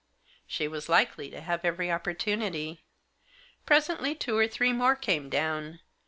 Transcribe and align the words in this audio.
She 0.47 0.67
was 0.67 0.89
likely 0.89 1.29
to 1.29 1.41
have 1.41 1.63
every 1.63 1.91
opportunity. 1.91 2.83
Presently 3.67 4.15
two 4.15 4.35
or 4.35 4.47
three 4.47 4.73
more 4.73 4.95
came 4.95 5.29
down. 5.29 5.79